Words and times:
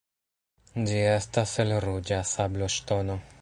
Ĝi 0.87 0.97
estas 1.09 1.53
el 1.65 1.75
ruĝa 1.85 2.21
sabloŝtono. 2.31 3.23